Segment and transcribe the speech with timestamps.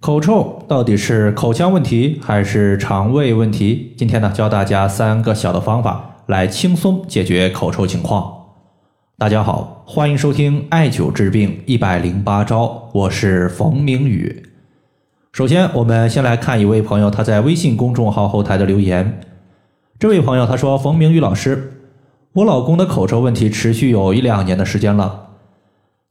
[0.00, 3.92] 口臭到底是口腔问题还是肠胃问题？
[3.98, 8.46] 今天呢，教大家三个小的方法来轻松解决口臭情况。
[9.18, 14.42] 大家好，欢迎收听艾灸治病一百零八招，我是冯明宇。
[15.32, 19.20] 首先，我们先来看一位朋友他在微信公众号后台的留言。
[19.98, 21.74] 这位朋友他说：“冯明宇老师，
[22.32, 25.26] 我老公的口臭问题持续有一两年的时间了。”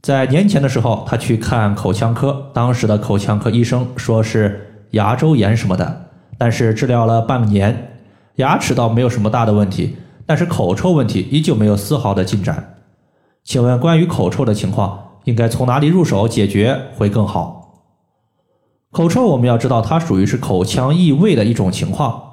[0.02, 6.06] 在年前的时候，他去看口腔科，当时的口腔科医生说是牙周炎什么的，
[6.38, 8.00] 但是治疗了半年，
[8.36, 12.76] 牙齿倒没有什么大的问题，但是口臭问题依旧没有丝毫的进展。
[13.44, 17.82] 请问关于口臭的情况，应该从哪里入手解决会更好？
[18.92, 22.24] 口臭我们要知道，它属于是口腔异味的一种情况。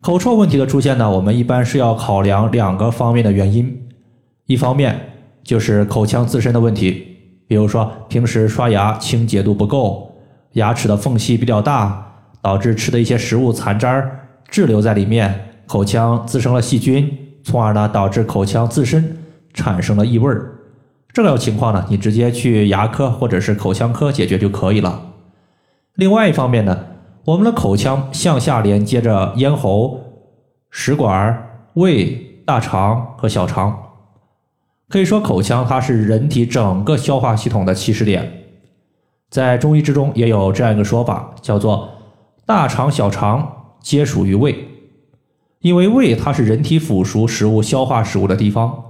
[0.00, 3.88] 口臭问题的出现呢，我们一般是要考量两个方面的原因，
[4.46, 5.09] 一方面。
[5.42, 7.06] 就是口腔自身的问题，
[7.46, 10.14] 比如说平时刷牙清洁度不够，
[10.52, 14.08] 牙齿的缝隙比较大，导致吃的一些食物残渣
[14.48, 17.10] 滞留在里面，口腔滋生了细菌，
[17.42, 19.18] 从而呢导致口腔自身
[19.52, 20.52] 产生了异味儿。
[21.12, 25.08] 这个情况呢，你直接去牙科或者是口腔科解决就可以了。
[25.94, 26.86] 另外一方面呢，
[27.24, 30.00] 我们的口腔向下连接着咽喉、
[30.70, 33.76] 食管、胃、大肠和小肠。
[34.90, 38.28] 可以说，口腔它是人体整个消化系统的起始点。
[39.30, 41.88] 在中医之中也有这样一个说法，叫做
[42.44, 44.66] “大肠、小肠皆属于胃”，
[45.62, 48.82] 因为胃它是人体腐熟食物、消化食物的地方，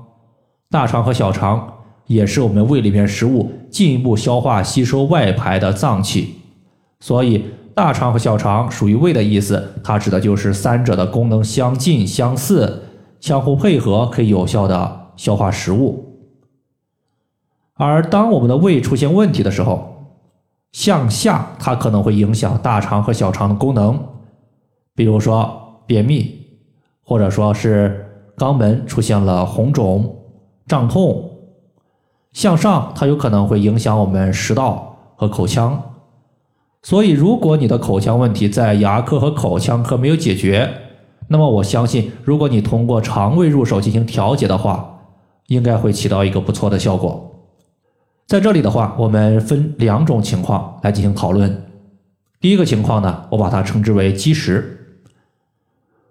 [0.71, 1.71] 大肠和小肠
[2.07, 6.37] 也是我们胃里面食物进一步消化吸收外排的脏器。
[7.01, 12.85] 所以，大肠和小肠属于胃的意思，它指的就是三者的功能相近相似，
[13.21, 14.99] 相互配合，可以有效的。
[15.21, 16.17] 消化食物，
[17.75, 20.17] 而当我们的胃出现问题的时候，
[20.73, 24.03] 向下它可能会影响大肠和小肠的功能，
[24.95, 26.47] 比如说便秘，
[27.05, 30.17] 或者说是肛门出现了红肿、
[30.67, 31.23] 胀痛；
[32.33, 35.83] 向上它有可能会影响我们食道和口腔。
[36.83, 40.73] 所以，如果你的口腔问题在牙科和口腔科没有解决，
[41.29, 44.97] 那么我相信，如果你通过肠胃入手进行调节的话，
[45.51, 47.29] 应该会起到一个不错的效果。
[48.27, 51.65] 在这里的话，我们分两种情况来进行讨论。
[52.41, 54.79] 第一个情况呢，我把它称之为积食。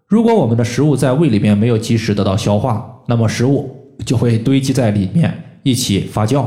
[0.07, 3.73] 如果我们的食物在胃里面没有及时得到消化，那么食物
[4.05, 5.33] 就会堆积在里面
[5.63, 6.45] 一起发酵。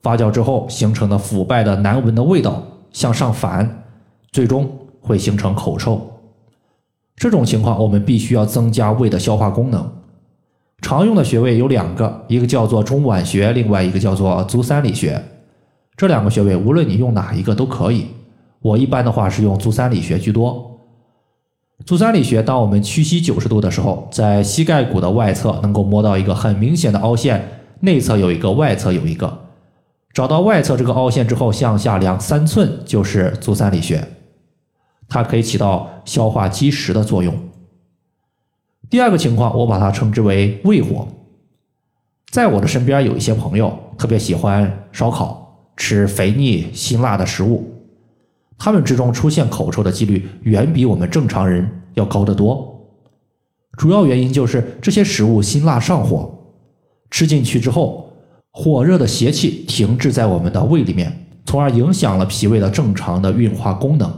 [0.00, 2.62] 发酵之后形成的腐败的难闻的味道
[2.92, 3.84] 向上反，
[4.32, 4.70] 最终
[5.02, 6.00] 会形成口臭。
[7.16, 9.92] 这种情况我们必须要增加胃的消化功能。
[10.82, 15.20] 常用的穴位有两个，一个叫做中脘穴，另外一个叫做足三里穴。
[15.96, 18.06] 这两个穴位，无论你用哪一个都可以。
[18.60, 20.78] 我一般的话是用足三里穴居多。
[21.84, 29.46] 足三里穴，当我们屈膝九十度的时候，在膝盖骨的外侧能够摸到一个很明显的凹陷，内侧有一个，外侧有一个。
[30.12, 34.02] 找到外侧这个凹陷之后，向下量三寸就是足三里穴，
[35.08, 37.34] 它可以起到消化积食的作用。
[38.88, 41.08] 第二个情况，我把它称之为胃火。
[42.30, 47.64] 在我的身边有一些朋友特别喜欢烧烤，吃肥腻辛辣的食物，
[48.56, 52.72] 他们之中出现口臭的几率远比我们正常人要高得多。
[53.76, 56.32] 主要原因就是这些食物辛辣上火，
[57.10, 58.12] 吃进去之后，
[58.52, 64.12] 火热的邪气停滞在我们的胃里面，从而影响了脾胃的正常的运化功能。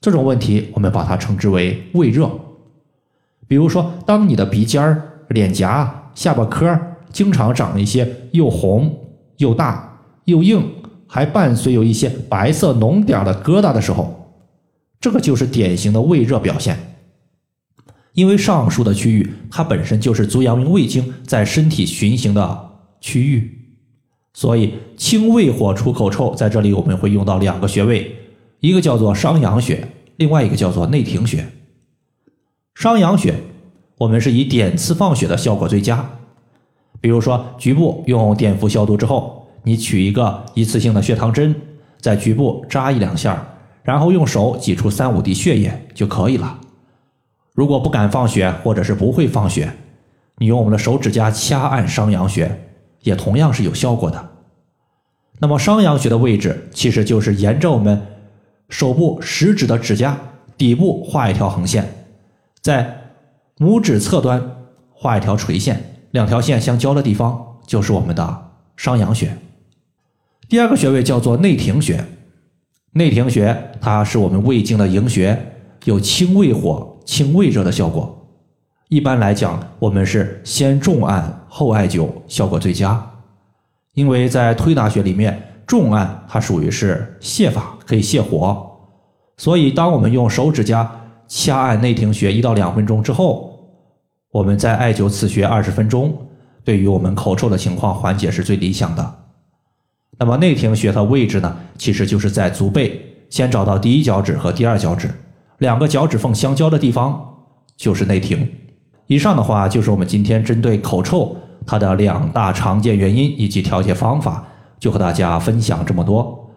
[0.00, 2.30] 这种问题我们把它称之为胃热。
[3.50, 8.96] 比如说，当你的鼻尖儿、脸颊、下巴颏儿经常长一些又红
[9.38, 10.64] 又大又硬，
[11.08, 14.32] 还伴随有一些白色脓点的疙瘩的时候，
[15.00, 16.78] 这个就是典型的胃热表现。
[18.12, 23.50] 因为上述的区域它本身就是足阳明胃经在身体循行的区域，
[24.32, 28.14] 所以清胃火除口臭，在这里我们会用到两个穴位，
[28.60, 29.84] 一个叫做商阳穴，
[30.18, 31.44] 另外一个叫做内庭穴。
[32.80, 33.34] 商阳穴，
[33.98, 36.12] 我们是以点刺放血的效果最佳。
[36.98, 41.54] 比如说，局部用碘伏消毒之后，你取一个一次性的血糖针，
[42.00, 43.46] 在局部扎一两下，
[43.82, 46.58] 然后用手挤出三五滴血液就可以了。
[47.52, 49.70] 如果不敢放血，或者是不会放血，
[50.38, 52.64] 你用我们的手指甲掐按商阳穴，
[53.02, 54.30] 也同样是有效果的。
[55.38, 58.00] 那么，商阳穴的位置其实就是沿着我们
[58.70, 60.18] 手部食指的指甲
[60.56, 61.86] 底部画一条横线。
[62.60, 63.12] 在
[63.58, 64.56] 拇指侧端
[64.90, 69.36] 画一条垂线，两条线相交的地方就是我们的商阳穴。
[70.48, 72.04] 第二个穴位叫做内庭穴，
[72.92, 75.38] 内庭穴它是我们胃经的营穴，
[75.84, 78.16] 有清胃火、清胃热的效果。
[78.88, 83.10] 一般来讲，我们是先重按后艾灸，效果最佳。
[83.94, 88.66] 因为在推拿学里面，重按它属于是泻法，可以泻火。
[89.36, 90.99] 所以，当我们用手指甲
[91.30, 93.56] 掐按内庭穴一到两分钟之后，
[94.32, 96.12] 我们再艾灸此穴二十分钟，
[96.64, 99.14] 对于我们口臭的情况缓解是最理想的。
[100.18, 103.00] 那么内庭穴它位置呢，其实就是在足背，
[103.30, 105.08] 先找到第一脚趾和第二脚趾
[105.58, 107.36] 两个脚趾缝相交的地方，
[107.76, 108.50] 就是内庭。
[109.06, 114.44] 以上的话就是我们今天针对口臭它的两大常见原因以及调节方法，
[114.80, 116.50] 就和大家分享这么多。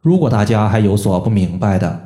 [0.00, 2.05] 如果大家还有所不明白的，